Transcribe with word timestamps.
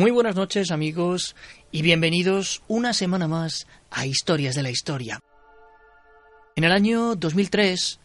Muy 0.00 0.12
buenas 0.12 0.34
noches 0.34 0.70
amigos 0.70 1.36
y 1.70 1.82
bienvenidos 1.82 2.62
una 2.68 2.94
semana 2.94 3.28
más 3.28 3.66
a 3.90 4.06
Historias 4.06 4.54
de 4.54 4.62
la 4.62 4.70
Historia. 4.70 5.20
En 6.56 6.64
el 6.64 6.72
año 6.72 7.16
2003, 7.16 8.00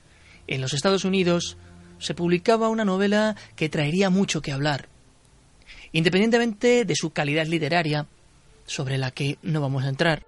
en 0.47 0.59
los 0.59 0.73
Estados 0.73 1.05
Unidos, 1.05 1.55
se 1.97 2.13
publicaba 2.13 2.67
una 2.67 2.83
novela 2.83 3.38
que 3.55 3.69
traería 3.69 4.09
mucho 4.09 4.41
que 4.41 4.51
hablar. 4.51 4.89
Independientemente 5.93 6.83
de 6.83 6.95
su 6.97 7.11
calidad 7.11 7.45
literaria, 7.47 8.07
sobre 8.66 8.97
la 8.97 9.11
que 9.11 9.38
no 9.41 9.61
vamos 9.61 9.85
a 9.85 9.89
entrar, 9.89 10.25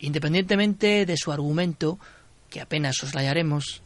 independientemente 0.00 1.06
de 1.06 1.16
su 1.16 1.30
argumento, 1.30 2.00
que 2.48 2.60
apenas 2.60 2.96
soslayaremos, 2.96 3.84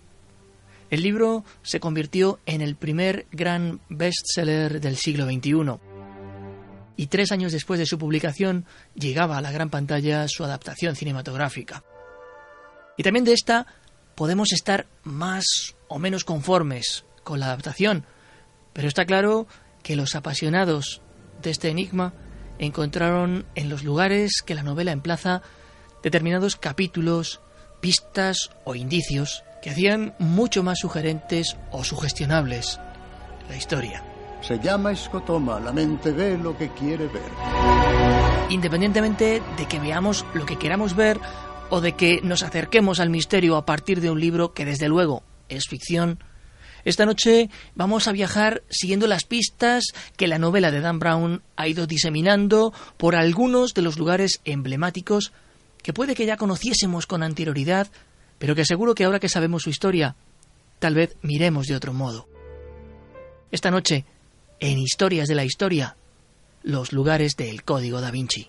el 0.89 1.03
libro 1.03 1.45
se 1.63 1.79
convirtió 1.79 2.41
en 2.47 2.63
el 2.63 2.75
primer 2.75 3.27
gran 3.33 3.81
bestseller 3.91 4.81
del 4.81 4.97
siglo 4.97 5.27
XXI 5.27 5.94
y 6.97 7.07
tres 7.09 7.33
años 7.33 7.53
después 7.53 7.79
de 7.79 7.87
su 7.87 7.99
publicación 7.99 8.67
llegaba 8.95 9.39
a 9.39 9.41
la 9.41 9.53
gran 9.53 9.71
pantalla 9.71 10.27
su 10.29 10.45
adaptación 10.45 10.97
cinematográfica. 10.97 11.83
Y 12.97 13.03
también 13.03 13.25
de 13.25 13.33
esta 13.33 13.67
podemos 14.15 14.53
estar 14.53 14.87
más 15.03 15.75
o 15.89 15.99
menos 15.99 16.25
conformes 16.25 17.05
con 17.25 17.41
la 17.41 17.47
adaptación, 17.47 18.07
pero 18.73 18.89
está 18.89 19.05
claro 19.05 19.47
que 19.83 19.97
los 19.97 20.15
apasionados 20.15 21.03
de 21.43 21.51
este 21.51 21.69
enigma 21.69 22.15
encontraron 22.59 23.47
en 23.55 23.69
los 23.69 23.83
lugares 23.83 24.43
que 24.45 24.55
la 24.55 24.63
novela 24.63 24.93
emplaza 24.93 25.43
determinados 26.03 26.57
capítulos, 26.57 27.41
pistas 27.81 28.51
o 28.65 28.75
indicios 28.75 29.43
que 29.63 29.71
hacían 29.71 30.15
mucho 30.19 30.63
más 30.63 30.79
sugerentes 30.79 31.57
o 31.73 31.83
sugestionables 31.85 32.79
la 33.49 33.57
historia. 33.57 34.14
Se 34.47 34.59
llama 34.59 34.93
escotoma, 34.93 35.59
la 35.59 35.73
mente 35.73 36.13
ve 36.13 36.37
lo 36.37 36.57
que 36.57 36.69
quiere 36.71 37.07
ver. 37.07 37.31
Independientemente 38.51 39.43
de 39.57 39.67
que 39.67 39.81
veamos 39.81 40.27
lo 40.35 40.45
que 40.45 40.59
queramos 40.59 40.95
ver 40.95 41.19
o 41.71 41.81
de 41.81 41.93
que 41.93 42.21
nos 42.23 42.43
acerquemos 42.43 43.01
al 43.01 43.09
misterio 43.09 43.57
a 43.57 43.65
partir 43.65 44.03
de 44.03 44.11
un 44.11 44.21
libro 44.21 44.53
que 44.53 44.67
desde 44.67 44.89
luego 44.89 45.23
es 45.49 45.67
ficción, 45.67 46.19
esta 46.85 47.07
noche 47.07 47.49
vamos 47.75 48.07
a 48.07 48.13
viajar 48.13 48.63
siguiendo 48.69 49.07
las 49.07 49.25
pistas 49.25 49.85
que 50.19 50.29
la 50.29 50.39
novela 50.39 50.71
de 50.71 50.83
Dan 50.83 50.99
Brown 50.99 51.43
ha 51.57 51.67
ido 51.67 51.87
diseminando 51.87 52.75
por 52.99 53.17
algunos 53.17 53.73
de 53.73 53.81
los 53.81 53.99
lugares 53.99 54.43
emblemáticos 54.45 55.33
que 55.83 55.95
puede 55.95 56.15
que 56.15 56.27
ya 56.27 56.37
conociésemos 56.37 57.07
con 57.07 57.23
anterioridad, 57.23 57.89
pero 58.39 58.55
que 58.55 58.67
seguro 58.67 58.95
que 58.95 59.05
ahora 59.05 59.21
que 59.21 59.31
sabemos 59.31 59.63
su 59.63 59.71
historia, 59.71 60.17
tal 60.79 60.95
vez 60.95 61.17
miremos 61.23 61.67
de 61.67 61.77
otro 61.77 61.95
modo. 61.95 62.29
Esta 63.51 63.71
noche 63.71 64.05
en 64.65 64.79
Historias 64.79 65.29
de 65.29 65.35
la 65.35 65.45
Historia, 65.45 65.95
los 66.63 66.95
lugares 66.95 67.37
del 67.37 67.65
Código 67.65 68.01
da 68.01 68.11
Vinci. 68.11 68.49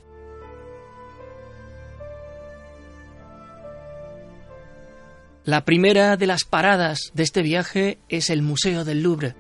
La 5.43 5.65
primera 5.65 6.15
de 6.15 6.25
las 6.25 6.45
paradas 6.45 7.11
de 7.13 7.23
este 7.23 7.41
viaje 7.41 7.97
es 8.07 8.29
el 8.29 8.41
Museo 8.43 8.85
del 8.85 9.03
Louvre, 9.03 9.35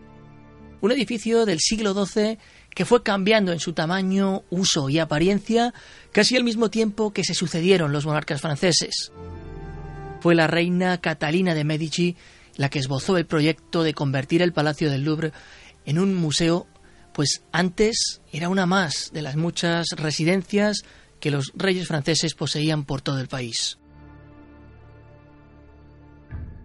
un 0.81 0.91
edificio 0.91 1.45
del 1.45 1.61
siglo 1.61 1.93
XII 1.93 2.39
que 2.71 2.83
fue 2.83 3.03
cambiando 3.03 3.53
en 3.53 3.61
su 3.61 3.71
tamaño, 3.71 4.43
uso 4.49 4.89
y 4.89 4.99
apariencia 4.99 5.73
casi 6.11 6.35
al 6.35 6.43
mismo 6.43 6.69
tiempo 6.69 7.13
que 7.13 7.23
se 7.23 7.35
sucedieron 7.35 7.93
los 7.93 8.05
monarcas 8.05 8.41
franceses. 8.41 9.13
Fue 10.19 10.35
la 10.35 10.47
reina 10.47 10.99
Catalina 10.99 11.53
de 11.53 11.63
Medici 11.63 12.17
la 12.57 12.69
que 12.69 12.79
esbozó 12.79 13.17
el 13.17 13.25
proyecto 13.25 13.83
de 13.83 13.93
convertir 13.93 14.41
el 14.41 14.53
Palacio 14.53 14.89
del 14.89 15.03
Louvre 15.03 15.31
en 15.85 15.99
un 15.99 16.15
museo, 16.15 16.67
pues 17.13 17.43
antes 17.51 18.21
era 18.31 18.49
una 18.49 18.65
más 18.65 19.11
de 19.13 19.21
las 19.21 19.35
muchas 19.35 19.87
residencias 19.95 20.83
que 21.19 21.31
los 21.31 21.51
reyes 21.55 21.87
franceses 21.87 22.35
poseían 22.35 22.83
por 22.83 23.01
todo 23.01 23.19
el 23.19 23.27
país. 23.27 23.77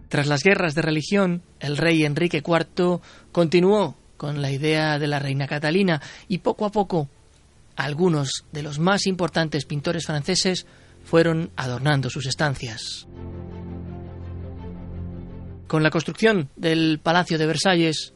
Tras 0.09 0.27
las 0.27 0.43
guerras 0.43 0.75
de 0.75 0.81
religión, 0.81 1.41
el 1.59 1.77
rey 1.77 2.03
Enrique 2.03 2.43
IV 2.45 2.99
continuó 3.31 3.95
con 4.17 4.41
la 4.41 4.51
idea 4.51 4.99
de 4.99 5.07
la 5.07 5.19
reina 5.19 5.47
Catalina 5.47 6.01
y 6.27 6.39
poco 6.39 6.65
a 6.65 6.71
poco 6.71 7.07
algunos 7.77 8.45
de 8.51 8.61
los 8.61 8.77
más 8.77 9.07
importantes 9.07 9.65
pintores 9.65 10.05
franceses 10.05 10.65
fueron 11.03 11.51
adornando 11.55 12.09
sus 12.09 12.25
estancias. 12.27 13.07
Con 15.67 15.81
la 15.81 15.89
construcción 15.89 16.49
del 16.55 16.99
Palacio 17.01 17.37
de 17.37 17.47
Versalles, 17.47 18.13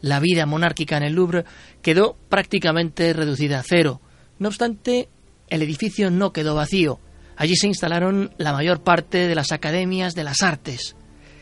la 0.00 0.20
vida 0.20 0.46
monárquica 0.46 0.96
en 0.96 1.02
el 1.02 1.14
Louvre 1.14 1.44
quedó 1.82 2.16
prácticamente 2.28 3.12
reducida 3.12 3.60
a 3.60 3.64
cero. 3.64 4.00
No 4.38 4.48
obstante, 4.48 5.08
el 5.48 5.62
edificio 5.62 6.10
no 6.10 6.32
quedó 6.32 6.54
vacío. 6.54 7.00
Allí 7.36 7.56
se 7.56 7.66
instalaron 7.66 8.32
la 8.38 8.52
mayor 8.52 8.82
parte 8.82 9.28
de 9.28 9.34
las 9.34 9.52
academias 9.52 10.14
de 10.14 10.24
las 10.24 10.42
artes. 10.42 10.96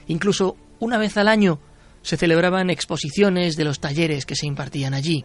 Incluso 0.09 0.57
una 0.79 0.99
vez 0.99 1.17
al 1.17 1.29
año 1.29 1.59
se 2.03 2.17
celebraban 2.17 2.71
exposiciones 2.71 3.57
de 3.57 3.65
los 3.65 3.81
talleres 3.81 4.27
que 4.27 4.37
se 4.37 4.47
impartían 4.47 4.95
allí. 4.95 5.25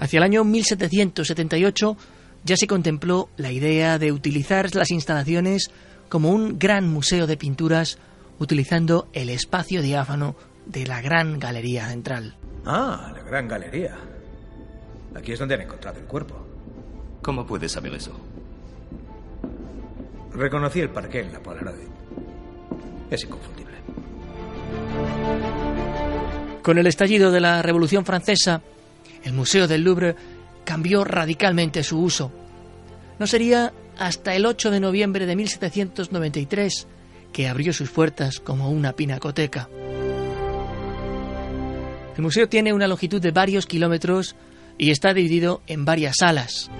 Hacia 0.00 0.18
el 0.18 0.24
año 0.24 0.42
1778 0.42 1.96
ya 2.44 2.56
se 2.56 2.66
contempló 2.66 3.28
la 3.36 3.52
idea 3.52 3.98
de 3.98 4.10
utilizar 4.10 4.74
las 4.74 4.90
instalaciones 4.90 5.70
como 6.08 6.30
un 6.30 6.58
gran 6.58 6.88
museo 6.88 7.26
de 7.26 7.36
pinturas 7.36 7.98
utilizando 8.42 9.08
el 9.12 9.30
espacio 9.30 9.82
diáfano 9.82 10.34
de 10.66 10.84
la 10.84 11.00
Gran 11.00 11.38
Galería 11.38 11.88
Central. 11.88 12.34
Ah, 12.66 13.12
la 13.14 13.22
Gran 13.22 13.46
Galería. 13.46 13.96
Aquí 15.14 15.32
es 15.32 15.38
donde 15.38 15.54
han 15.54 15.60
encontrado 15.62 16.00
el 16.00 16.06
cuerpo. 16.06 16.44
¿Cómo 17.22 17.46
puedes 17.46 17.70
saber 17.70 17.94
eso? 17.94 18.12
Reconocí 20.34 20.80
el 20.80 20.90
parque 20.90 21.20
en 21.20 21.32
la 21.32 21.40
Polaroid. 21.40 21.88
Es 23.10 23.22
inconfundible. 23.22 23.76
Con 26.62 26.78
el 26.78 26.86
estallido 26.86 27.30
de 27.30 27.40
la 27.40 27.62
Revolución 27.62 28.04
Francesa, 28.04 28.60
el 29.22 29.34
Museo 29.34 29.68
del 29.68 29.82
Louvre 29.82 30.16
cambió 30.64 31.04
radicalmente 31.04 31.84
su 31.84 32.00
uso. 32.00 32.32
No 33.20 33.26
sería 33.28 33.72
hasta 33.98 34.34
el 34.34 34.46
8 34.46 34.72
de 34.72 34.80
noviembre 34.80 35.26
de 35.26 35.36
1793 35.36 36.88
que 37.32 37.48
abrió 37.48 37.72
sus 37.72 37.90
puertas 37.90 38.40
como 38.40 38.70
una 38.70 38.92
pinacoteca. 38.92 39.68
El 42.16 42.22
museo 42.22 42.48
tiene 42.48 42.72
una 42.72 42.86
longitud 42.86 43.20
de 43.20 43.30
varios 43.30 43.66
kilómetros 43.66 44.36
y 44.78 44.90
está 44.90 45.14
dividido 45.14 45.62
en 45.66 45.84
varias 45.84 46.16
salas. 46.18 46.70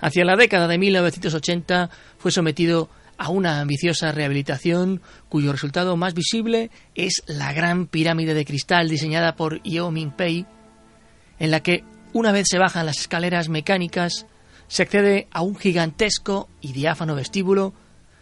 Hacia 0.00 0.24
la 0.24 0.36
década 0.36 0.68
de 0.68 0.78
1980 0.78 1.90
fue 2.18 2.30
sometido 2.30 2.88
a 3.16 3.30
una 3.30 3.60
ambiciosa 3.60 4.12
rehabilitación 4.12 5.02
cuyo 5.28 5.50
resultado 5.50 5.96
más 5.96 6.14
visible 6.14 6.70
es 6.94 7.24
la 7.26 7.52
gran 7.52 7.86
pirámide 7.86 8.32
de 8.32 8.44
cristal 8.44 8.88
diseñada 8.88 9.34
por 9.34 9.60
Yeo 9.62 9.90
Ming 9.90 10.12
Pei, 10.12 10.46
en 11.40 11.50
la 11.50 11.60
que 11.60 11.82
una 12.12 12.30
vez 12.30 12.46
se 12.48 12.58
bajan 12.58 12.86
las 12.86 13.00
escaleras 13.00 13.48
mecánicas 13.48 14.26
se 14.68 14.82
accede 14.82 15.26
a 15.30 15.42
un 15.42 15.56
gigantesco 15.56 16.48
y 16.60 16.72
diáfano 16.72 17.14
vestíbulo 17.14 17.74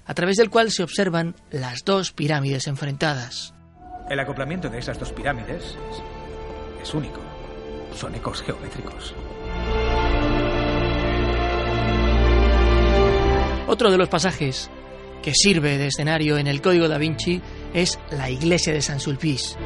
a 0.07 0.15
través 0.15 0.37
del 0.37 0.51
cual 0.51 0.71
se 0.71 0.83
observan 0.83 1.35
las 1.51 1.85
dos 1.85 2.13
pirámides 2.13 2.67
enfrentadas. 2.67 3.55
El 4.09 4.21
acoplamiento 4.21 4.69
de 4.69 4.79
esas 4.79 4.99
dos 4.99 5.13
pirámides 5.13 5.77
es, 6.81 6.95
único. 6.95 7.21
Son 7.95 8.15
ecos 8.15 8.43
geométricos. 8.43 9.15
Otro 13.67 13.91
de 13.91 13.99
los 13.99 14.09
pasajes 14.09 14.71
que 15.23 15.33
sirve 15.35 15.77
de 15.77 15.89
escenario 15.89 16.39
en 16.39 16.47
el 16.47 16.63
Código 16.63 16.87
da 16.87 16.99
Vinci 16.99 17.43
es 17.75 17.99
la 18.13 18.31
iglesia 18.31 18.73
de 18.73 18.81
San 18.81 19.01
Sulpice. 19.01 19.57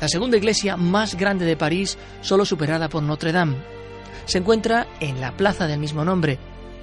La 0.00 0.08
segunda 0.08 0.38
iglesia 0.38 0.78
más 0.78 1.14
grande 1.14 1.44
de 1.44 1.56
París, 1.56 1.98
solo 2.22 2.46
superada 2.46 2.88
por 2.88 3.02
Notre 3.02 3.32
Dame. 3.32 3.56
Se 4.24 4.38
encuentra 4.38 4.86
en 5.00 5.20
la 5.20 5.36
plaza 5.36 5.66
del 5.66 5.80
mismo 5.80 6.04
nombre 6.06 6.38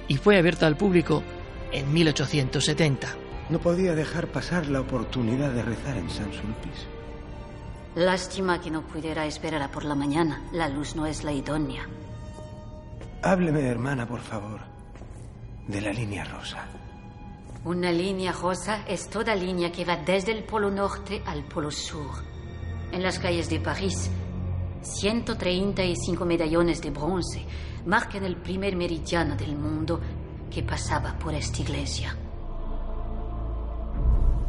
y 0.06 0.18
fue 0.18 0.38
abierta 0.38 0.68
al 0.68 0.76
público 0.76 1.24
en 1.76 1.92
1870. 1.92 3.06
No 3.50 3.58
podía 3.58 3.94
dejar 3.94 4.28
pasar 4.28 4.66
la 4.66 4.80
oportunidad 4.80 5.52
de 5.52 5.62
rezar 5.62 5.98
en 5.98 6.08
San 6.08 6.32
Sulpice. 6.32 6.86
Lástima 7.94 8.60
que 8.60 8.70
no 8.70 8.82
pudiera 8.82 9.26
esperar 9.26 9.62
a 9.62 9.70
por 9.70 9.84
la 9.84 9.94
mañana. 9.94 10.42
La 10.52 10.68
luz 10.68 10.96
no 10.96 11.06
es 11.06 11.22
la 11.22 11.32
idónea. 11.32 11.86
Hábleme, 13.22 13.60
hermana, 13.60 14.08
por 14.08 14.20
favor, 14.20 14.60
de 15.68 15.80
la 15.82 15.92
línea 15.92 16.24
rosa. 16.24 16.66
Una 17.64 17.92
línea 17.92 18.32
rosa 18.32 18.84
es 18.88 19.10
toda 19.10 19.34
línea 19.34 19.70
que 19.70 19.84
va 19.84 19.96
desde 19.96 20.32
el 20.32 20.44
polo 20.44 20.70
norte 20.70 21.22
al 21.26 21.44
polo 21.44 21.70
sur. 21.70 22.10
En 22.90 23.02
las 23.02 23.18
calles 23.18 23.50
de 23.50 23.60
París, 23.60 24.10
135 24.80 26.24
medallones 26.24 26.80
de 26.80 26.90
bronce 26.90 27.44
marcan 27.86 28.24
el 28.24 28.36
primer 28.36 28.76
meridiano 28.76 29.36
del 29.36 29.56
mundo 29.56 30.00
que 30.50 30.62
pasaba 30.62 31.18
por 31.18 31.34
esta 31.34 31.62
iglesia. 31.62 32.16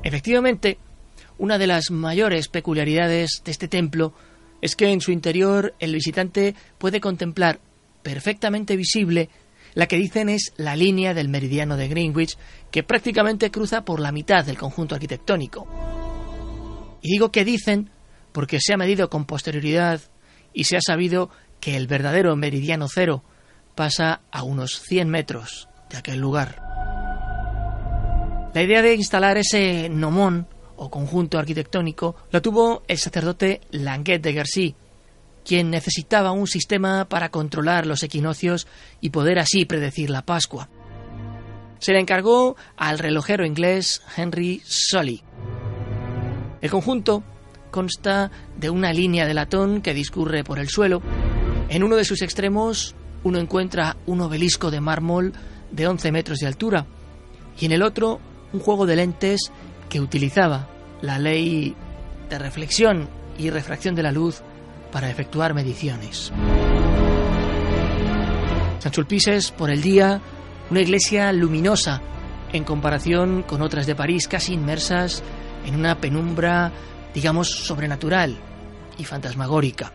Efectivamente, 0.03 0.77
una 1.38 1.57
de 1.57 1.67
las 1.67 1.91
mayores 1.91 2.47
peculiaridades 2.47 3.41
de 3.44 3.51
este 3.51 3.67
templo 3.67 4.13
es 4.61 4.75
que 4.75 4.91
en 4.91 5.01
su 5.01 5.11
interior 5.11 5.75
el 5.79 5.94
visitante 5.94 6.55
puede 6.77 6.99
contemplar 6.99 7.59
perfectamente 8.03 8.75
visible 8.75 9.29
la 9.73 9.85
que 9.85 9.97
dicen 9.97 10.29
es 10.29 10.53
la 10.57 10.75
línea 10.75 11.13
del 11.13 11.29
meridiano 11.29 11.77
de 11.77 11.88
Greenwich, 11.88 12.35
que 12.71 12.81
prácticamente 12.81 13.51
cruza 13.51 13.85
por 13.85 13.99
la 13.99 14.11
mitad 14.11 14.44
del 14.44 14.57
conjunto 14.57 14.95
arquitectónico. 14.95 15.67
Y 17.01 17.11
digo 17.11 17.31
que 17.31 17.45
dicen 17.45 17.91
porque 18.31 18.59
se 18.59 18.73
ha 18.73 18.77
medido 18.77 19.09
con 19.09 19.25
posterioridad 19.25 20.01
y 20.53 20.63
se 20.63 20.77
ha 20.77 20.81
sabido 20.81 21.29
que 21.59 21.75
el 21.75 21.85
verdadero 21.85 22.35
meridiano 22.35 22.88
cero 22.88 23.23
pasa 23.75 24.21
a 24.31 24.41
unos 24.41 24.81
100 24.81 25.09
metros 25.09 25.67
de 25.89 25.98
aquel 25.98 26.19
lugar. 26.19 26.62
La 28.54 28.63
idea 28.63 28.81
de 28.81 28.95
instalar 28.95 29.38
ese 29.38 29.89
nomón 29.89 30.48
o 30.78 30.89
conjunto 30.89 31.38
arquitectónico 31.38 32.16
la 32.31 32.42
tuvo 32.42 32.84
el 32.88 32.98
sacerdote 32.98 33.62
Languet 33.72 34.22
de 34.22 34.34
Guercy, 34.34 34.75
quien 35.45 35.69
necesitaba 35.69 36.31
un 36.31 36.48
sistema 36.48 37.06
para 37.06 37.30
controlar 37.30 37.86
los 37.86 38.04
equinoccios 38.04 38.68
y 39.00 39.12
poder 39.12 39.39
así 39.39 39.66
predecir 39.66 40.10
la 40.10 40.24
Pascua. 40.24 40.69
Se 41.80 41.94
le 41.94 42.00
encargó 42.00 42.56
al 42.75 43.00
relojero 43.00 43.45
inglés 43.45 44.01
Henry 44.16 44.62
Sully. 44.66 45.24
El 46.62 46.72
conjunto 46.72 47.24
consta 47.69 48.31
de 48.57 48.69
una 48.69 48.92
línea 48.94 49.25
de 49.25 49.33
latón 49.33 49.81
que 49.81 49.94
discurre 49.94 50.44
por 50.44 50.57
el 50.60 50.69
suelo. 50.69 51.01
En 51.69 51.83
uno 51.83 51.95
de 51.95 52.06
sus 52.06 52.22
extremos 52.22 52.95
uno 53.24 53.40
encuentra 53.40 53.98
un 54.06 54.22
obelisco 54.22 54.72
de 54.72 54.81
mármol 54.81 55.33
de 55.72 55.88
11 55.88 56.12
metros 56.12 56.40
de 56.40 56.48
altura 56.48 56.86
y 57.60 57.66
en 57.66 57.72
el 57.72 57.84
otro 57.84 58.19
un 58.54 58.60
juego 58.60 58.86
de 58.86 58.96
lentes 58.96 59.52
que 59.90 60.00
utilizaba 60.00 60.68
la 61.02 61.19
ley 61.19 61.75
de 62.30 62.40
reflexión 62.40 63.08
y 63.38 63.50
refracción 63.50 63.96
de 63.96 64.04
la 64.04 64.12
luz 64.12 64.42
para 64.92 65.10
efectuar 65.10 65.54
mediciones. 65.54 66.31
San 68.80 68.94
Sulpice 68.94 69.36
es, 69.36 69.52
por 69.52 69.69
el 69.69 69.81
día, 69.81 70.22
una 70.69 70.81
iglesia 70.81 71.31
luminosa 71.31 72.02
en 72.54 72.64
comparación 72.64 73.44
con 73.44 73.62
otras 73.62 73.86
de 73.86 73.96
París 73.96 74.28
casi 74.28 74.54
inmersas 74.54 75.24
en 75.66 75.75
una 75.75 76.00
penumbra, 76.00 76.72
digamos, 77.14 77.50
sobrenatural 77.50 78.38
y 78.98 79.04
fantasmagórica. 79.04 79.92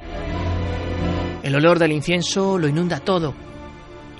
El 1.43 1.55
olor 1.57 1.79
del 1.79 1.93
incienso 1.93 2.59
lo 2.59 2.69
inunda 2.69 3.01
todo 3.01 3.35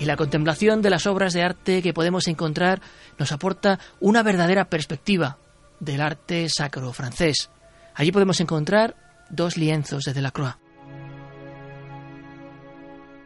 y 0.03 0.05
la 0.05 0.17
contemplación 0.17 0.81
de 0.81 0.89
las 0.89 1.07
obras 1.07 1.31
de 1.31 1.43
arte 1.43 1.81
que 1.81 1.93
podemos 1.93 2.27
encontrar 2.27 2.81
nos 3.17 3.31
aporta 3.31 3.79
una 4.01 4.21
verdadera 4.21 4.65
perspectiva 4.65 5.37
del 5.79 6.01
arte 6.01 6.49
sacro 6.49 6.91
francés. 6.91 7.49
Allí 7.95 8.11
podemos 8.11 8.41
encontrar 8.41 8.97
dos 9.29 9.55
lienzos 9.55 10.03
de 10.03 10.13
Delacroix. 10.13 10.55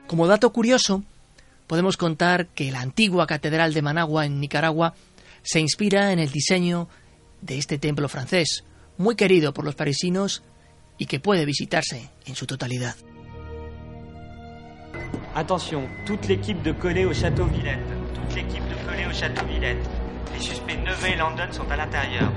Como 0.06 0.28
dato 0.28 0.54
curioso, 0.54 1.04
podemos 1.66 1.98
contar 1.98 2.46
que 2.50 2.72
la 2.72 2.82
antigua 2.82 3.26
Catedral 3.26 3.74
de 3.74 3.82
Managua 3.82 4.28
en 4.28 4.40
Nicaragua 4.40 4.94
se 5.42 5.60
inspira 5.60 6.14
en 6.14 6.20
el 6.20 6.30
diseño 6.30 6.90
de 7.42 7.58
este 7.58 7.80
templo 7.80 8.08
francés, 8.08 8.66
muy 9.00 9.16
querido 9.16 9.52
por 9.52 9.66
los 9.66 9.74
parisinos 9.74 10.44
y 11.00 11.08
que 11.08 11.20
puede 11.20 11.44
visitarse 11.44 12.12
en 12.28 12.36
su 12.36 12.46
totalidad. 12.46 12.96
Attention, 15.40 15.88
toute 16.04 16.28
l'équipe 16.28 16.64
de 16.64 16.72
au 16.72 17.14
Château 17.14 17.46
Villette. 17.46 17.78
Toute 18.16 18.36
l'équipe 18.36 18.64
de 18.64 19.08
au 19.08 19.14
Château 19.14 19.46
Villette. 19.46 19.88
Les 20.34 20.40
suspects 20.40 20.74
et 20.74 21.54
sont 21.54 21.70
à 21.70 21.78
l'intérieur. 21.78 22.34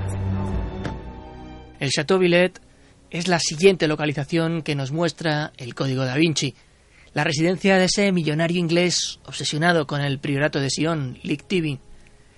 El 1.79 1.89
Château 1.89 2.19
Villette 2.19 2.61
es 3.09 3.27
la 3.27 3.39
siguiente 3.39 3.87
localización 3.87 4.61
que 4.61 4.75
nos 4.75 4.91
muestra 4.91 5.51
el 5.57 5.73
Código 5.73 6.05
da 6.05 6.13
Vinci, 6.13 6.53
la 7.15 7.23
residencia 7.23 7.79
de 7.79 7.85
ese 7.85 8.11
millonario 8.11 8.59
inglés 8.59 9.19
obsesionado 9.25 9.87
con 9.87 10.01
el 10.01 10.19
priorato 10.19 10.59
de 10.59 10.69
Sion, 10.69 11.17
Lick 11.23 11.47
Tibby, 11.47 11.79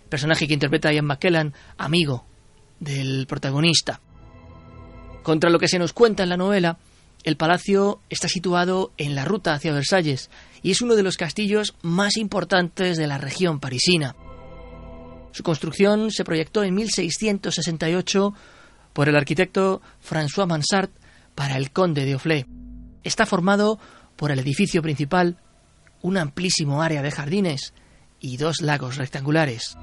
personaje 0.07 0.47
que 0.47 0.53
interpreta 0.53 0.93
Ian 0.93 1.07
McKellen, 1.07 1.53
amigo 1.77 2.23
del 2.79 3.27
protagonista. 3.27 3.99
Contra 5.23 5.49
lo 5.49 5.59
que 5.59 5.67
se 5.67 5.77
nos 5.77 5.91
cuenta 5.91 6.23
en 6.23 6.29
la 6.29 6.37
novela, 6.37 6.77
el 7.23 7.37
palacio 7.37 8.01
está 8.09 8.27
situado 8.27 8.91
en 8.97 9.15
la 9.15 9.25
ruta 9.25 9.53
hacia 9.53 9.73
Versalles 9.73 10.29
y 10.61 10.71
es 10.71 10.81
uno 10.81 10.95
de 10.95 11.03
los 11.03 11.17
castillos 11.17 11.75
más 11.81 12.17
importantes 12.17 12.97
de 12.97 13.07
la 13.07 13.17
región 13.17 13.59
parisina. 13.59 14.15
Su 15.31 15.43
construcción 15.43 16.11
se 16.11 16.23
proyectó 16.23 16.63
en 16.63 16.75
1668 16.75 18.33
por 18.93 19.09
el 19.09 19.15
arquitecto 19.15 19.81
François 20.07 20.47
Mansart 20.47 20.91
para 21.33 21.57
el 21.57 21.71
conde 21.71 22.05
de 22.05 22.15
Oflé. 22.15 22.45
Está 23.03 23.25
formado 23.25 23.79
por 24.15 24.31
el 24.31 24.39
edificio 24.39 24.81
principal, 24.81 25.37
un 26.01 26.17
amplísimo 26.17 26.81
área 26.81 27.01
de 27.01 27.11
jardines 27.11 27.73
y 28.19 28.37
dos 28.37 28.61
lagos 28.61 28.97
rectangulares. 28.97 29.75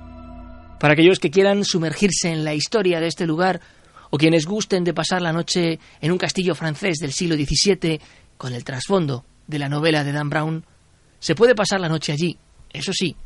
Para 0.79 0.95
aquellos 0.95 1.19
que 1.19 1.31
quieran 1.31 1.65
sumergirse 1.65 2.31
en 2.31 2.45
la 2.45 2.55
historia 2.55 3.01
de 3.01 3.09
este 3.09 3.27
lugar 3.27 3.61
o 4.11 4.19
quienes 4.19 4.47
gusten 4.47 4.85
de 4.85 4.95
pasar 4.95 5.23
la 5.23 5.33
noche 5.33 5.79
en 6.01 6.13
un 6.13 6.19
castillo 6.19 6.55
francés 6.55 6.99
del 6.99 7.13
siglo 7.13 7.37
XVII 7.37 8.01
con 8.37 8.53
el 8.53 8.65
trasfondo 8.65 9.25
de 9.47 9.59
la 9.59 9.69
novela 9.69 10.05
de 10.05 10.13
Dan 10.13 10.31
Brown, 10.31 10.65
se 11.19 11.35
puede 11.35 11.55
pasar 11.55 11.81
la 11.81 11.89
noche 11.89 12.13
allí. 12.13 12.39
Eso 12.73 12.93
sí, 12.93 13.17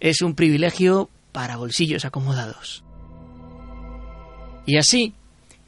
es 0.00 0.22
un 0.22 0.34
privilegio 0.34 1.08
para 1.32 1.56
bolsillos 1.56 2.04
acomodados. 2.04 2.84
Y 4.66 4.76
así, 4.76 5.14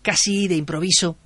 casi 0.02 0.48
de 0.48 0.56
improviso, 0.56 1.16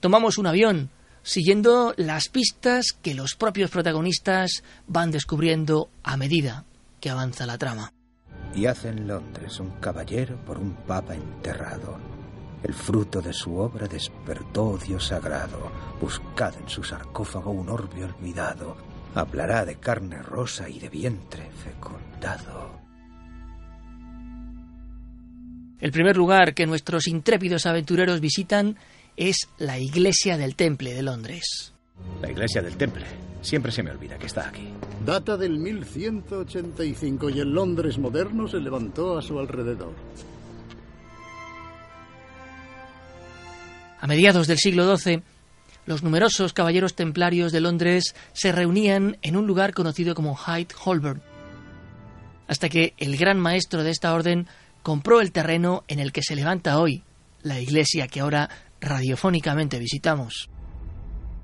tomamos 0.00 0.38
un 0.38 0.46
avión 0.46 0.90
siguiendo 1.22 1.94
las 1.96 2.28
pistas 2.28 2.92
que 2.92 3.14
los 3.14 3.34
propios 3.34 3.70
protagonistas 3.70 4.62
van 4.86 5.10
descubriendo 5.10 5.90
a 6.02 6.16
medida 6.16 6.64
que 7.00 7.10
avanza 7.10 7.46
la 7.46 7.58
trama. 7.58 7.92
Y 8.54 8.66
hace 8.66 8.88
en 8.88 9.06
Londres 9.06 9.60
un 9.60 9.70
caballero 9.72 10.36
por 10.44 10.58
un 10.58 10.74
papa 10.74 11.14
enterrado. 11.14 12.17
El 12.62 12.74
fruto 12.74 13.20
de 13.20 13.32
su 13.32 13.56
obra 13.56 13.86
despertó 13.86 14.70
odio 14.70 14.98
sagrado. 14.98 15.70
Buscad 16.00 16.54
en 16.60 16.68
su 16.68 16.82
sarcófago 16.82 17.50
un 17.52 17.68
orbe 17.68 18.04
olvidado. 18.04 18.76
Hablará 19.14 19.64
de 19.64 19.76
carne 19.76 20.22
rosa 20.22 20.68
y 20.68 20.78
de 20.78 20.88
vientre 20.88 21.50
fecundado. 21.64 22.78
El 25.80 25.92
primer 25.92 26.16
lugar 26.16 26.54
que 26.54 26.66
nuestros 26.66 27.06
intrépidos 27.06 27.64
aventureros 27.64 28.20
visitan 28.20 28.76
es 29.16 29.48
la 29.58 29.78
Iglesia 29.78 30.36
del 30.36 30.56
Temple 30.56 30.92
de 30.92 31.02
Londres. 31.02 31.72
La 32.20 32.30
Iglesia 32.30 32.60
del 32.62 32.76
Temple. 32.76 33.04
Siempre 33.40 33.70
se 33.70 33.84
me 33.84 33.92
olvida 33.92 34.18
que 34.18 34.26
está 34.26 34.48
aquí. 34.48 34.68
Data 35.06 35.36
del 35.36 35.58
1185 35.58 37.30
y 37.30 37.38
el 37.38 37.50
Londres 37.52 37.98
moderno 37.98 38.48
se 38.48 38.58
levantó 38.58 39.16
a 39.16 39.22
su 39.22 39.38
alrededor. 39.38 39.94
A 44.00 44.06
mediados 44.06 44.46
del 44.46 44.58
siglo 44.58 44.96
XII, 44.96 45.22
los 45.86 46.02
numerosos 46.02 46.52
caballeros 46.52 46.94
templarios 46.94 47.50
de 47.50 47.60
Londres 47.60 48.14
se 48.32 48.52
reunían 48.52 49.16
en 49.22 49.36
un 49.36 49.46
lugar 49.46 49.74
conocido 49.74 50.14
como 50.14 50.36
Hyde 50.36 50.74
Holborn, 50.84 51.22
hasta 52.46 52.68
que 52.68 52.94
el 52.98 53.16
gran 53.16 53.38
maestro 53.38 53.82
de 53.82 53.90
esta 53.90 54.14
orden 54.14 54.46
compró 54.82 55.20
el 55.20 55.32
terreno 55.32 55.84
en 55.88 55.98
el 55.98 56.12
que 56.12 56.22
se 56.22 56.36
levanta 56.36 56.78
hoy 56.78 57.02
la 57.42 57.60
iglesia 57.60 58.08
que 58.08 58.20
ahora 58.20 58.48
radiofónicamente 58.80 59.78
visitamos. 59.78 60.48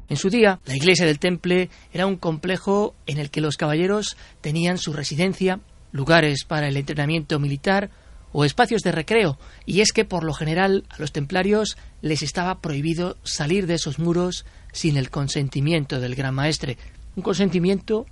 En 0.09 0.17
su 0.17 0.29
día, 0.29 0.61
la 0.67 0.77
iglesia 0.77 1.07
del 1.07 1.19
Temple 1.19 1.71
era 1.93 2.07
un 2.07 2.17
complejo 2.17 2.95
en 3.07 3.19
el 3.19 3.31
que 3.31 3.41
los 3.41 3.57
caballeros 3.57 4.17
tenían 4.41 4.79
su 4.79 4.93
residencia 4.93 5.61
lugares 5.93 6.45
para 6.45 6.69
el 6.69 6.77
entrenamiento 6.77 7.39
militar 7.39 7.91
o 8.35 8.45
espacios 8.45 8.83
de 8.83 8.91
recreo, 8.91 9.39
y 9.65 9.81
es 9.81 9.93
que 9.93 10.05
por 10.05 10.25
lo 10.25 10.35
general 10.35 10.85
a 10.91 10.99
los 10.99 11.13
templarios 11.13 11.79
les 12.03 12.23
estaba 12.23 12.61
prohibido 12.61 13.17
salir 13.23 13.69
de 13.69 13.75
esos 13.75 14.01
muros 14.01 14.45
sin 14.73 14.97
el 14.97 15.09
consentimiento 15.09 16.01
del 16.01 16.17
gran 16.17 16.35
maestre, 16.35 16.77
un 17.15 17.23
consentimiento 17.23 18.07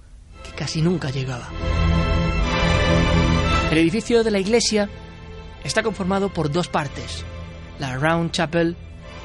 que 0.44 0.52
casi 0.52 0.80
nunca 0.80 1.10
llegaba. 1.10 1.50
El 3.72 3.78
edificio 3.78 4.22
de 4.22 4.30
la 4.30 4.38
iglesia 4.38 4.88
está 5.64 5.82
conformado 5.82 6.32
por 6.32 6.52
dos 6.52 6.68
partes, 6.68 7.24
la 7.80 7.96
Round 7.96 8.30
Chapel, 8.30 8.76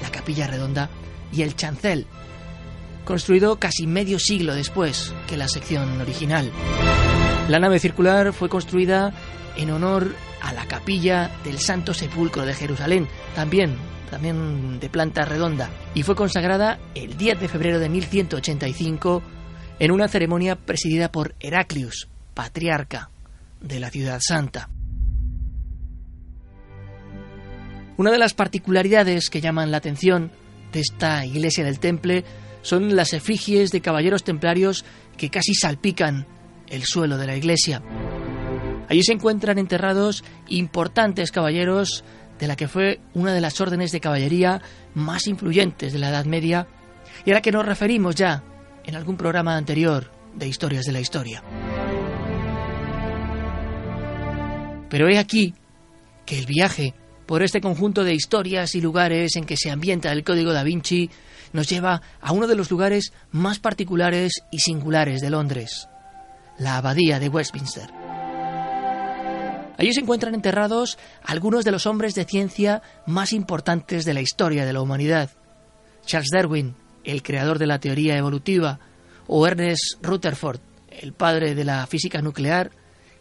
la 0.01 0.09
capilla 0.09 0.47
redonda, 0.47 0.89
y 1.31 1.43
el 1.43 1.55
chancel, 1.55 2.07
construido 3.05 3.59
casi 3.59 3.85
medio 3.85 4.17
siglo 4.17 4.55
después 4.55 5.13
que 5.27 5.37
la 5.37 5.47
sección 5.47 6.01
original. 6.01 6.51
La 7.49 7.59
nave 7.59 7.77
circular 7.77 8.33
fue 8.33 8.49
construida 8.49 9.13
en 9.57 9.69
honor 9.69 10.15
a 10.41 10.53
la 10.53 10.67
capilla 10.67 11.31
del 11.43 11.59
Santo 11.59 11.93
Sepulcro 11.93 12.45
de 12.45 12.53
Jerusalén, 12.53 13.07
también, 13.35 13.75
también 14.09 14.79
de 14.79 14.89
planta 14.89 15.25
redonda, 15.25 15.69
y 15.93 16.03
fue 16.03 16.15
consagrada 16.15 16.79
el 16.95 17.17
10 17.17 17.39
de 17.39 17.47
febrero 17.47 17.79
de 17.79 17.89
1185 17.89 19.23
en 19.79 19.91
una 19.91 20.07
ceremonia 20.07 20.55
presidida 20.55 21.11
por 21.11 21.35
Heraclius, 21.39 22.07
patriarca 22.33 23.09
de 23.61 23.79
la 23.79 23.89
ciudad 23.89 24.19
santa. 24.21 24.69
Una 27.97 28.11
de 28.11 28.19
las 28.19 28.33
particularidades 28.33 29.29
que 29.29 29.41
llaman 29.41 29.71
la 29.71 29.77
atención 29.77 30.31
de 30.71 30.81
esta 30.81 31.25
iglesia 31.25 31.63
del 31.63 31.79
Temple 31.79 32.23
son 32.61 32.95
las 32.95 33.13
efigies 33.13 33.71
de 33.71 33.81
caballeros 33.81 34.23
templarios 34.23 34.85
que 35.17 35.29
casi 35.29 35.55
salpican 35.55 36.27
el 36.67 36.83
suelo 36.83 37.17
de 37.17 37.25
la 37.25 37.35
iglesia. 37.35 37.81
Allí 38.89 39.03
se 39.03 39.13
encuentran 39.13 39.57
enterrados 39.57 40.23
importantes 40.47 41.31
caballeros 41.31 42.03
de 42.39 42.47
la 42.47 42.55
que 42.55 42.67
fue 42.67 42.99
una 43.13 43.33
de 43.33 43.41
las 43.41 43.59
órdenes 43.59 43.91
de 43.91 43.99
caballería 43.99 44.61
más 44.93 45.27
influyentes 45.27 45.93
de 45.93 45.99
la 45.99 46.09
Edad 46.09 46.25
Media 46.25 46.67
y 47.25 47.31
a 47.31 47.35
la 47.35 47.41
que 47.41 47.51
nos 47.51 47.65
referimos 47.65 48.15
ya 48.15 48.43
en 48.85 48.95
algún 48.95 49.17
programa 49.17 49.57
anterior 49.57 50.11
de 50.35 50.47
Historias 50.47 50.85
de 50.85 50.91
la 50.91 50.99
Historia. 50.99 51.43
Pero 54.89 55.09
he 55.09 55.17
aquí 55.17 55.53
que 56.25 56.39
el 56.39 56.45
viaje 56.45 56.93
por 57.25 57.43
este 57.43 57.59
conjunto 57.59 58.05
de 58.05 58.13
historias 58.13 58.73
y 58.75 58.81
lugares 58.81 59.35
en 59.35 59.45
que 59.45 59.57
se 59.57 59.69
ambienta 59.69 60.11
el 60.13 60.23
Código 60.23 60.53
da 60.53 60.63
Vinci 60.63 61.09
nos 61.51 61.67
lleva 61.67 62.01
a 62.21 62.31
uno 62.31 62.47
de 62.47 62.55
los 62.55 62.71
lugares 62.71 63.11
más 63.31 63.59
particulares 63.59 64.43
y 64.51 64.59
singulares 64.59 65.19
de 65.21 65.29
Londres, 65.29 65.89
la 66.57 66.77
Abadía 66.77 67.19
de 67.19 67.29
Westminster. 67.29 67.96
Allí 69.77 69.93
se 69.93 70.01
encuentran 70.01 70.33
enterrados 70.33 70.97
algunos 71.23 71.63
de 71.63 71.71
los 71.71 71.85
hombres 71.85 72.15
de 72.15 72.25
ciencia 72.25 72.81
más 73.05 73.31
importantes 73.31 74.05
de 74.05 74.13
la 74.13 74.21
historia 74.21 74.65
de 74.65 74.73
la 74.73 74.81
humanidad. 74.81 75.29
Charles 76.05 76.29
Darwin, 76.33 76.75
el 77.03 77.21
creador 77.21 77.59
de 77.59 77.67
la 77.67 77.79
teoría 77.79 78.17
evolutiva, 78.17 78.79
o 79.27 79.45
Ernest 79.45 80.01
Rutherford, 80.01 80.59
el 80.89 81.13
padre 81.13 81.53
de 81.53 81.63
la 81.63 81.85
física 81.85 82.21
nuclear, 82.21 82.71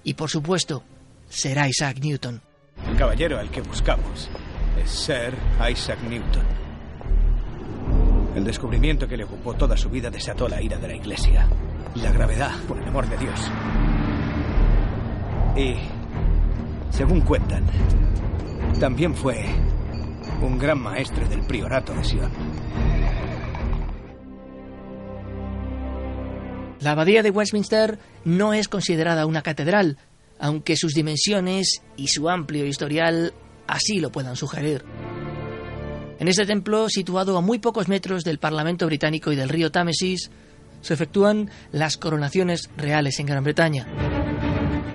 y 0.03 0.15
por 0.15 0.31
supuesto, 0.31 0.83
Sir 1.29 1.59
Isaac 1.69 1.99
Newton. 2.01 2.41
El 2.89 2.97
caballero 2.97 3.39
al 3.39 3.51
que 3.51 3.61
buscamos 3.61 4.29
es 4.83 4.91
Sir 4.91 5.35
Isaac 5.71 5.99
Newton. 6.09 6.45
El 8.35 8.45
descubrimiento 8.45 9.09
que 9.09 9.17
le 9.17 9.25
ocupó 9.25 9.55
toda 9.55 9.77
su 9.77 9.91
vida 9.91 10.11
desató 10.11 10.49
la 10.49 10.63
ira 10.63 10.79
de 10.79 10.89
la 10.89 10.95
Iglesia. 10.95 11.49
La 11.97 12.13
gravedad, 12.13 12.53
por 12.69 12.79
el 12.79 12.87
amor 12.87 13.09
de 13.09 13.17
Dios. 13.17 13.41
Y 15.57 15.96
según 16.91 17.21
cuentan, 17.21 17.65
también 18.81 19.15
fue 19.15 19.45
un 20.43 20.59
gran 20.59 20.81
maestre 20.81 21.29
del 21.29 21.47
priorato 21.47 21.95
de 21.95 22.05
Sion. 22.05 22.31
La 26.81 26.93
abadía 26.93 27.23
de 27.23 27.31
Westminster 27.31 27.99
no 28.25 28.53
es 28.53 28.69
considerada 28.69 29.27
una 29.27 29.43
catedral, 29.43 29.99
aunque 30.39 30.77
sus 30.77 30.93
dimensiones 30.93 31.83
y 31.97 32.09
su 32.09 32.29
amplio 32.29 32.67
historial 32.67 33.33
así 33.67 33.99
lo 33.99 34.13
puedan 34.13 34.37
sugerir. 34.37 34.85
En 36.19 36.29
este 36.29 36.47
templo, 36.47 36.89
situado 36.89 37.37
a 37.37 37.41
muy 37.41 37.59
pocos 37.59 37.89
metros 37.89 38.25
del 38.25 38.39
Parlamento 38.39 38.87
británico 38.87 39.33
y 39.33 39.37
del 39.37 39.49
río 39.49 39.71
Támesis, 39.71 40.31
se 40.81 40.95
efectúan 40.95 41.51
las 41.73 41.97
coronaciones 41.97 42.71
reales 42.77 43.19
en 43.19 43.27
Gran 43.27 43.45
Bretaña. 43.45 43.87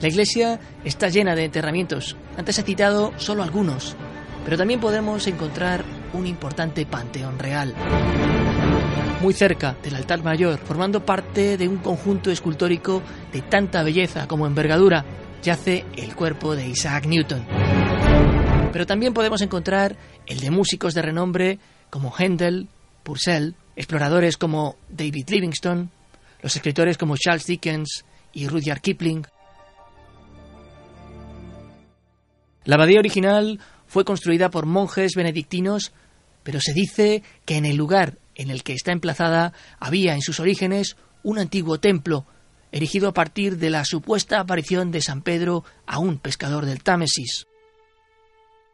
La 0.02 0.08
iglesia 0.08 0.60
está 0.84 1.10
llena 1.10 1.36
de 1.36 1.46
enterramientos. 1.46 2.16
Antes 2.36 2.58
he 2.58 2.64
citado 2.64 3.14
solo 3.18 3.44
algunos, 3.44 3.96
pero 4.44 4.58
también 4.58 4.80
podemos 4.80 5.28
encontrar 5.28 5.86
un 6.14 6.26
importante 6.26 6.88
panteón 6.88 7.38
real. 7.38 7.76
Muy 9.22 9.36
cerca 9.36 9.76
del 9.84 9.96
altar 9.96 10.24
mayor, 10.24 10.58
formando 10.58 11.06
parte 11.06 11.56
de 11.56 11.68
un 11.68 11.78
conjunto 11.78 12.32
escultórico 12.32 13.04
de 13.32 13.44
tanta 13.44 13.84
belleza 13.84 14.28
como 14.28 14.48
envergadura, 14.48 15.06
yace 15.44 15.86
el 15.96 16.16
cuerpo 16.16 16.56
de 16.56 16.68
Isaac 16.68 17.06
Newton. 17.06 17.46
Pero 18.74 18.88
también 18.88 19.14
podemos 19.14 19.42
encontrar 19.42 19.96
el 20.26 20.40
de 20.40 20.50
músicos 20.50 20.96
de 20.96 21.04
renombre 21.04 21.60
como 21.92 22.12
Handel, 22.18 22.70
Purcell, 23.04 23.54
exploradores 23.76 24.38
como 24.38 24.78
David 24.90 25.30
Livingstone, 25.30 25.90
los 26.42 26.56
escritores 26.56 26.98
como 26.98 27.18
Charles 27.18 27.46
Dickens 27.46 28.04
y 28.34 28.48
Rudyard 28.48 28.82
Kipling, 28.82 29.28
La 32.64 32.76
abadía 32.76 33.00
original 33.00 33.60
fue 33.88 34.06
construida 34.06 34.52
por 34.52 34.66
monjes 34.66 35.16
benedictinos, 35.16 35.92
pero 36.44 36.60
se 36.62 36.74
dice 36.74 37.24
que 37.46 37.58
en 37.58 37.66
el 37.66 37.76
lugar 37.76 38.20
en 38.36 38.52
el 38.52 38.64
que 38.64 38.74
está 38.74 38.92
emplazada 38.92 39.54
había 39.80 40.14
en 40.14 40.22
sus 40.22 40.40
orígenes 40.40 40.96
un 41.24 41.40
antiguo 41.40 41.80
templo, 41.80 42.26
erigido 42.72 43.10
a 43.10 43.14
partir 43.14 43.58
de 43.58 43.70
la 43.70 43.84
supuesta 43.84 44.40
aparición 44.40 44.92
de 44.92 45.02
San 45.02 45.22
Pedro 45.24 45.66
a 45.88 45.98
un 46.00 46.20
pescador 46.20 46.66
del 46.66 46.84
Támesis. 46.84 47.48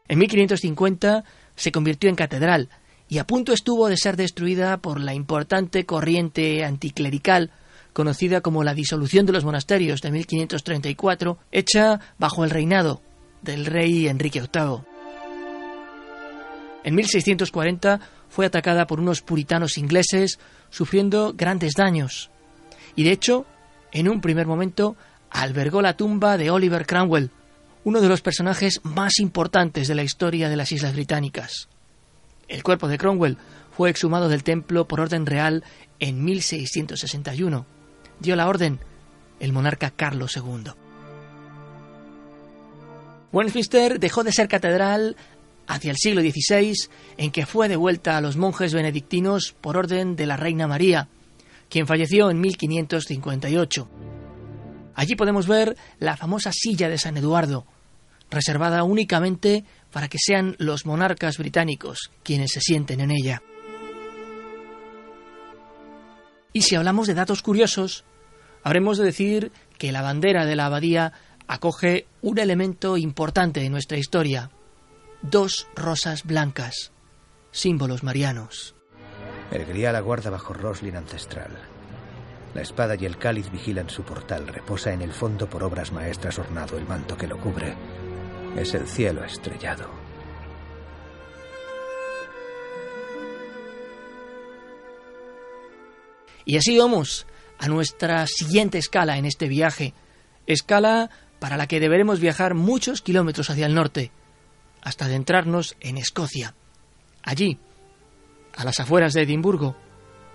En 0.06 0.18
1550 0.18 1.24
se 1.56 1.72
convirtió 1.72 2.10
en 2.10 2.16
catedral 2.16 2.68
y 3.08 3.18
a 3.18 3.26
punto 3.26 3.52
estuvo 3.52 3.88
de 3.88 3.96
ser 3.96 4.16
destruida 4.16 4.76
por 4.78 5.00
la 5.00 5.14
importante 5.14 5.86
corriente 5.86 6.62
anticlerical 6.64 7.50
conocida 7.94 8.42
como 8.42 8.62
la 8.64 8.74
disolución 8.74 9.26
de 9.26 9.32
los 9.32 9.44
monasterios 9.44 10.02
de 10.02 10.12
1534, 10.12 11.38
hecha 11.50 12.00
bajo 12.18 12.44
el 12.44 12.50
reinado 12.50 13.02
del 13.42 13.66
rey 13.66 14.08
Enrique 14.08 14.40
VIII. 14.40 14.80
En 16.84 16.94
1640 16.94 18.00
fue 18.28 18.46
atacada 18.46 18.86
por 18.86 19.00
unos 19.00 19.22
puritanos 19.22 19.78
ingleses, 19.78 20.38
sufriendo 20.70 21.34
grandes 21.34 21.74
daños. 21.74 22.30
Y 22.94 23.04
de 23.04 23.12
hecho, 23.12 23.46
en 23.92 24.08
un 24.08 24.20
primer 24.20 24.46
momento, 24.46 24.96
albergó 25.30 25.82
la 25.82 25.96
tumba 25.96 26.36
de 26.36 26.50
Oliver 26.50 26.86
Cromwell, 26.86 27.30
uno 27.84 28.00
de 28.00 28.08
los 28.08 28.20
personajes 28.20 28.80
más 28.82 29.18
importantes 29.18 29.88
de 29.88 29.94
la 29.94 30.02
historia 30.02 30.48
de 30.48 30.56
las 30.56 30.72
Islas 30.72 30.94
Británicas. 30.94 31.68
El 32.48 32.62
cuerpo 32.62 32.88
de 32.88 32.98
Cromwell 32.98 33.38
fue 33.76 33.90
exhumado 33.90 34.28
del 34.28 34.42
templo 34.42 34.88
por 34.88 35.00
orden 35.00 35.26
real 35.26 35.64
en 36.00 36.24
1661. 36.24 37.66
Dio 38.20 38.36
la 38.36 38.48
orden 38.48 38.80
el 39.40 39.52
monarca 39.52 39.90
Carlos 39.90 40.36
II. 40.36 40.72
Westminster 43.32 44.00
dejó 44.00 44.24
de 44.24 44.32
ser 44.32 44.48
catedral 44.48 45.16
hacia 45.66 45.90
el 45.90 45.96
siglo 45.98 46.22
XVI, 46.22 46.74
en 47.18 47.30
que 47.30 47.46
fue 47.46 47.68
devuelta 47.68 48.16
a 48.16 48.20
los 48.20 48.36
monjes 48.36 48.72
benedictinos 48.72 49.54
por 49.60 49.76
orden 49.76 50.16
de 50.16 50.26
la 50.26 50.36
Reina 50.36 50.66
María, 50.66 51.08
quien 51.68 51.86
falleció 51.86 52.30
en 52.30 52.40
1558. 52.40 53.88
Allí 54.94 55.14
podemos 55.14 55.46
ver 55.46 55.76
la 55.98 56.16
famosa 56.16 56.50
silla 56.52 56.88
de 56.88 56.98
San 56.98 57.16
Eduardo, 57.16 57.66
reservada 58.30 58.82
únicamente 58.82 59.64
para 59.92 60.08
que 60.08 60.18
sean 60.18 60.56
los 60.58 60.86
monarcas 60.86 61.38
británicos 61.38 62.10
quienes 62.22 62.50
se 62.52 62.60
sienten 62.60 63.00
en 63.00 63.10
ella. 63.10 63.42
Y 66.52 66.62
si 66.62 66.74
hablamos 66.74 67.06
de 67.06 67.14
datos 67.14 67.42
curiosos, 67.42 68.04
habremos 68.62 68.98
de 68.98 69.04
decir 69.04 69.52
que 69.76 69.92
la 69.92 70.02
bandera 70.02 70.46
de 70.46 70.56
la 70.56 70.66
abadía 70.66 71.12
acoge 71.48 72.06
un 72.22 72.38
elemento 72.38 72.96
importante 72.96 73.60
de 73.60 73.70
nuestra 73.70 73.98
historia, 73.98 74.50
dos 75.22 75.66
rosas 75.74 76.24
blancas, 76.24 76.92
símbolos 77.50 78.04
marianos. 78.04 78.76
El 79.50 79.64
grial 79.64 79.96
aguarda 79.96 80.30
bajo 80.30 80.52
Roslin 80.52 80.96
ancestral. 80.96 81.58
La 82.54 82.62
espada 82.62 82.96
y 82.98 83.06
el 83.06 83.18
cáliz 83.18 83.50
vigilan 83.50 83.88
su 83.88 84.02
portal. 84.02 84.46
Reposa 84.46 84.92
en 84.92 85.02
el 85.02 85.12
fondo 85.12 85.48
por 85.48 85.64
obras 85.64 85.90
maestras 85.90 86.38
ornado 86.38 86.76
el 86.76 86.86
manto 86.86 87.16
que 87.16 87.26
lo 87.26 87.38
cubre. 87.38 87.74
Es 88.56 88.74
el 88.74 88.86
cielo 88.86 89.24
estrellado. 89.24 89.88
Y 96.44 96.56
así 96.56 96.78
vamos 96.78 97.26
a 97.58 97.68
nuestra 97.68 98.26
siguiente 98.26 98.78
escala 98.78 99.18
en 99.18 99.26
este 99.26 99.48
viaje. 99.48 99.92
Escala 100.46 101.10
para 101.38 101.56
la 101.56 101.66
que 101.66 101.80
deberemos 101.80 102.20
viajar 102.20 102.54
muchos 102.54 103.02
kilómetros 103.02 103.50
hacia 103.50 103.66
el 103.66 103.74
norte, 103.74 104.10
hasta 104.82 105.06
adentrarnos 105.06 105.76
en 105.80 105.98
Escocia. 105.98 106.54
Allí, 107.22 107.58
a 108.56 108.64
las 108.64 108.80
afueras 108.80 109.12
de 109.12 109.22
Edimburgo, 109.22 109.76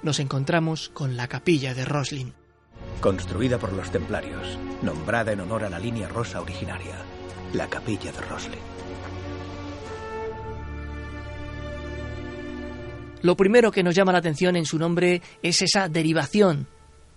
nos 0.02 0.20
encontramos 0.20 0.90
con 0.90 1.18
la 1.18 1.28
capilla 1.28 1.74
de 1.74 1.86
Roslin. 1.86 2.34
Construida 3.00 3.58
por 3.58 3.74
los 3.74 3.92
templarios, 3.92 4.58
nombrada 4.82 5.32
en 5.32 5.42
honor 5.42 5.64
a 5.64 5.70
la 5.70 5.80
línea 5.80 6.08
rosa 6.08 6.42
originaria, 6.42 6.96
la 7.54 7.68
capilla 7.68 8.12
de 8.12 8.22
Roslin. 8.22 8.60
Lo 13.22 13.38
primero 13.38 13.72
que 13.72 13.84
nos 13.84 13.96
llama 13.96 14.12
la 14.12 14.18
atención 14.18 14.58
en 14.58 14.66
su 14.66 14.78
nombre 14.78 15.22
es 15.42 15.62
esa 15.62 15.88
derivación, 15.88 16.68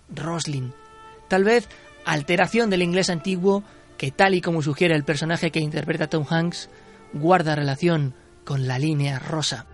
Roslin. 0.09 0.73
Tal 1.27 1.43
vez 1.43 1.67
alteración 2.05 2.69
del 2.69 2.81
inglés 2.81 3.09
antiguo 3.09 3.63
que, 3.97 4.11
tal 4.11 4.35
y 4.35 4.41
como 4.41 4.61
sugiere 4.61 4.95
el 4.95 5.03
personaje 5.03 5.51
que 5.51 5.59
interpreta 5.59 6.07
Tom 6.07 6.25
Hanks, 6.29 6.69
guarda 7.13 7.55
relación 7.55 8.13
con 8.45 8.67
la 8.67 8.79
línea 8.79 9.19
rosa. 9.19 9.65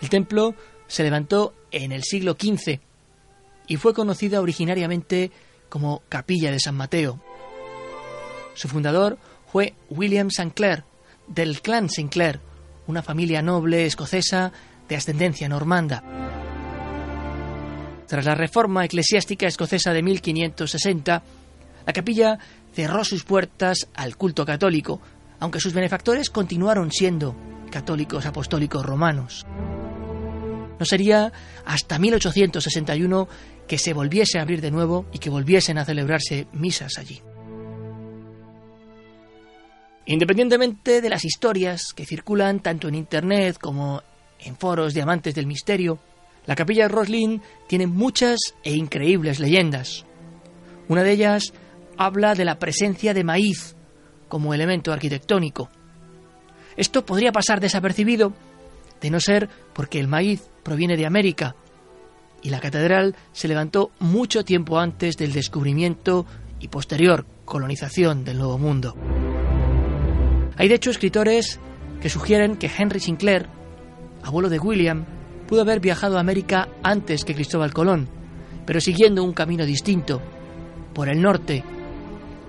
El 0.00 0.08
templo 0.08 0.54
se 0.86 1.02
levantó 1.02 1.54
en 1.70 1.92
el 1.92 2.02
siglo 2.02 2.36
XV 2.38 2.80
y 3.66 3.76
fue 3.76 3.94
conocida 3.94 4.40
originariamente 4.40 5.30
como 5.68 6.02
Capilla 6.08 6.50
de 6.50 6.60
San 6.60 6.74
Mateo. 6.74 7.20
Su 8.54 8.68
fundador 8.68 9.18
fue 9.50 9.74
William 9.88 10.30
Sinclair, 10.30 10.84
del 11.28 11.60
clan 11.62 11.88
Sinclair, 11.88 12.40
una 12.86 13.02
familia 13.02 13.42
noble 13.42 13.86
escocesa 13.86 14.52
de 14.88 14.96
ascendencia 14.96 15.48
normanda. 15.48 16.02
Tras 18.06 18.24
la 18.24 18.34
reforma 18.34 18.84
eclesiástica 18.84 19.46
escocesa 19.46 19.92
de 19.92 20.02
1560, 20.02 21.22
la 21.86 21.92
capilla 21.92 22.38
cerró 22.72 23.04
sus 23.04 23.24
puertas 23.24 23.88
al 23.94 24.16
culto 24.16 24.44
católico, 24.44 25.00
aunque 25.38 25.60
sus 25.60 25.72
benefactores 25.72 26.30
continuaron 26.30 26.90
siendo 26.90 27.36
católicos 27.70 28.26
apostólicos 28.26 28.84
romanos. 28.84 29.46
No 30.78 30.86
sería 30.86 31.32
hasta 31.64 31.98
1861 31.98 33.28
que 33.68 33.78
se 33.78 33.92
volviese 33.92 34.38
a 34.38 34.42
abrir 34.42 34.60
de 34.60 34.70
nuevo 34.70 35.06
y 35.12 35.18
que 35.18 35.30
volviesen 35.30 35.78
a 35.78 35.84
celebrarse 35.84 36.46
misas 36.52 36.98
allí. 36.98 37.22
Independientemente 40.06 41.00
de 41.00 41.10
las 41.10 41.24
historias 41.24 41.92
que 41.94 42.06
circulan 42.06 42.60
tanto 42.60 42.88
en 42.88 42.94
Internet 42.94 43.58
como 43.60 44.02
en 44.40 44.56
foros 44.56 44.94
de 44.94 45.02
amantes 45.02 45.34
del 45.34 45.46
misterio, 45.46 45.98
la 46.46 46.56
capilla 46.56 46.84
de 46.84 46.88
Roslin 46.88 47.42
tiene 47.68 47.86
muchas 47.86 48.38
e 48.64 48.72
increíbles 48.72 49.38
leyendas. 49.38 50.06
Una 50.88 51.02
de 51.02 51.12
ellas 51.12 51.52
habla 52.00 52.34
de 52.34 52.46
la 52.46 52.58
presencia 52.58 53.12
de 53.12 53.24
maíz 53.24 53.76
como 54.26 54.54
elemento 54.54 54.90
arquitectónico. 54.90 55.68
Esto 56.74 57.04
podría 57.04 57.30
pasar 57.30 57.60
desapercibido 57.60 58.32
de 59.02 59.10
no 59.10 59.20
ser 59.20 59.50
porque 59.74 60.00
el 60.00 60.08
maíz 60.08 60.48
proviene 60.62 60.96
de 60.96 61.04
América 61.04 61.56
y 62.42 62.48
la 62.48 62.58
catedral 62.58 63.16
se 63.32 63.48
levantó 63.48 63.90
mucho 63.98 64.46
tiempo 64.46 64.78
antes 64.78 65.18
del 65.18 65.32
descubrimiento 65.32 66.24
y 66.58 66.68
posterior 66.68 67.26
colonización 67.44 68.24
del 68.24 68.38
Nuevo 68.38 68.56
Mundo. 68.56 68.96
Hay 70.56 70.68
de 70.68 70.76
hecho 70.76 70.90
escritores 70.90 71.60
que 72.00 72.08
sugieren 72.08 72.56
que 72.56 72.70
Henry 72.74 73.00
Sinclair, 73.00 73.46
abuelo 74.22 74.48
de 74.48 74.58
William, 74.58 75.04
pudo 75.46 75.60
haber 75.60 75.80
viajado 75.80 76.16
a 76.16 76.20
América 76.20 76.66
antes 76.82 77.26
que 77.26 77.34
Cristóbal 77.34 77.74
Colón, 77.74 78.08
pero 78.64 78.80
siguiendo 78.80 79.22
un 79.22 79.34
camino 79.34 79.66
distinto, 79.66 80.22
por 80.94 81.10
el 81.10 81.20
norte, 81.20 81.62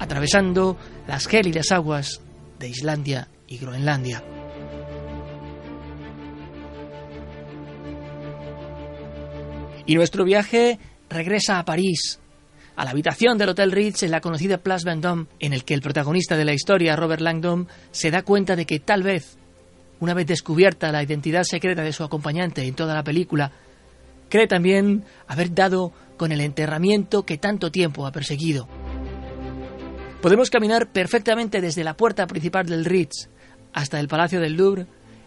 atravesando 0.02 0.78
las 1.08 1.28
gélidas 1.28 1.72
aguas 1.72 2.22
de 2.58 2.68
Islandia 2.68 3.28
y 3.48 3.60
Groenlandia. 3.60 4.24
Y 9.86 9.94
nuestro 9.94 10.26
viaje 10.26 10.80
regresa 11.08 11.60
a 11.60 11.66
París, 11.66 12.20
a 12.76 12.84
la 12.84 12.90
habitación 12.90 13.38
del 13.38 13.50
Hotel 13.50 13.72
Ritz 13.72 14.02
en 14.02 14.10
la 14.10 14.22
conocida 14.22 14.58
Place 14.58 14.90
Vendôme, 14.90 15.28
en 15.40 15.54
el 15.54 15.64
que 15.64 15.76
el 15.76 15.82
protagonista 15.82 16.36
de 16.36 16.46
la 16.46 16.54
historia, 16.54 16.96
Robert 16.96 17.22
Langdon, 17.22 17.68
se 17.92 18.10
da 18.10 18.24
cuenta 18.24 18.56
de 18.56 18.66
que 18.66 18.80
tal 18.80 19.04
vez, 19.04 19.38
una 20.00 20.16
vez 20.16 20.26
descubierta 20.26 20.92
la 20.92 21.04
identidad 21.04 21.44
secreta 21.44 21.84
de 21.84 21.94
su 21.94 22.04
acompañante 22.04 22.64
en 22.64 22.74
toda 22.74 22.96
la 22.96 23.04
película, 23.04 23.52
cree 24.30 24.48
también 24.48 25.04
haber 25.28 25.54
dado 25.54 25.94
con 26.18 26.32
el 26.32 26.42
enterramiento 26.42 27.24
que 27.24 27.38
tanto 27.38 27.72
tiempo 27.72 28.08
ha 28.08 28.12
perseguido. 28.12 28.68
Podemos 30.22 30.52
caminar 30.52 30.92
perfectamente 30.92 31.62
desde 31.62 31.84
la 31.84 31.98
puerta 31.98 32.28
principal 32.28 32.68
del 32.68 32.86
Ritz 32.86 33.28
hasta 33.74 34.00
el 34.00 34.08
Palacio 34.08 34.40
del 34.40 34.54
Louvre, 34.54 34.86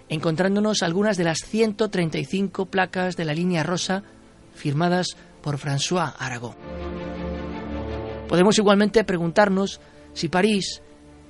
encontrándonos 0.09 0.85
algunas 0.85 1.17
de 1.17 1.25
las 1.25 1.39
135 1.39 2.67
placas 2.67 3.17
de 3.17 3.25
la 3.25 3.35
línea 3.35 3.65
rosa 3.65 4.05
firmadas 4.55 5.17
por 5.43 5.59
François 5.59 6.15
Arago. 6.17 6.55
Podemos 8.29 8.57
igualmente 8.57 9.03
preguntarnos 9.03 9.81
si 10.13 10.29
París, 10.29 10.81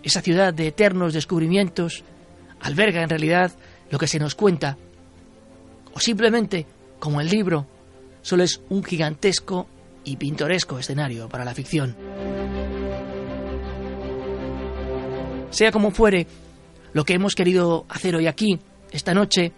esa 0.02 0.20
ciudad 0.20 0.52
de 0.52 0.66
eternos 0.66 1.14
descubrimientos, 1.14 2.04
alberga 2.60 3.02
en 3.02 3.08
realidad 3.08 3.52
lo 3.90 3.98
que 3.98 4.08
se 4.08 4.18
nos 4.18 4.34
cuenta, 4.34 4.76
o 5.94 6.00
simplemente, 6.00 6.66
como 6.98 7.22
el 7.22 7.30
libro, 7.30 7.66
solo 8.20 8.42
es 8.42 8.60
un 8.68 8.84
gigantesco 8.84 9.68
y 10.04 10.16
pintoresco 10.16 10.78
escenario 10.78 11.30
para 11.30 11.46
la 11.46 11.54
ficción. 11.54 11.96
Sea 15.54 15.70
como 15.70 15.92
fuere, 15.92 16.26
lo 16.94 17.04
que 17.04 17.14
hemos 17.14 17.36
querido 17.36 17.86
hacer 17.88 18.16
hoy 18.16 18.26
aquí, 18.26 18.58
esta 18.90 19.14
noche, 19.14 19.52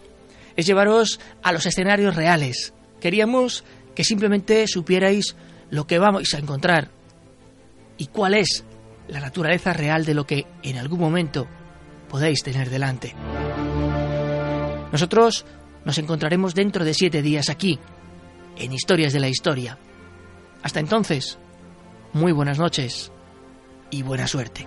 es 0.54 0.66
llevaros 0.66 1.18
a 1.42 1.52
los 1.52 1.64
escenarios 1.64 2.14
reales, 2.14 2.74
Queríamos 3.00 3.64
que 3.94 4.04
simplemente 4.04 4.66
supierais 4.66 5.36
lo 5.70 5.86
que 5.86 5.98
vamos 5.98 6.34
a 6.34 6.38
encontrar 6.38 6.90
y 7.96 8.08
cuál 8.08 8.34
es 8.34 8.64
la 9.08 9.20
naturaleza 9.20 9.72
real 9.72 10.04
de 10.04 10.12
lo 10.12 10.26
que 10.26 10.46
en 10.62 10.76
algún 10.76 11.00
momento 11.00 11.46
podéis 12.10 12.42
tener 12.42 12.68
delante. 12.68 13.14
Nosotros 14.92 15.46
nos 15.86 15.96
encontraremos 15.96 16.54
dentro 16.54 16.84
de 16.84 16.92
siete 16.92 17.22
días 17.22 17.48
aquí, 17.48 17.78
en 18.58 18.72
Historias 18.72 19.14
de 19.14 19.20
la 19.20 19.28
Historia. 19.28 19.78
Hasta 20.62 20.80
entonces, 20.80 21.38
muy 22.12 22.32
buenas 22.32 22.58
noches 22.58 23.12
y 23.90 24.02
buena 24.02 24.26
suerte. 24.26 24.66